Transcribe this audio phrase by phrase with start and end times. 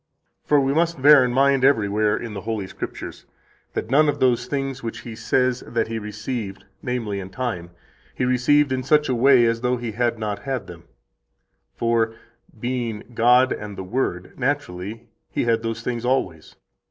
[0.45, 3.27] 43 For we must bear in mind everywhere [in the Holy Scriptures]
[3.75, 7.69] that none of those things which He says that He received, namely, in time,
[8.15, 10.85] He received in such a way as though He had not had them;
[11.75, 12.15] for,
[12.59, 16.55] being God and the Word, naturally He had those things always.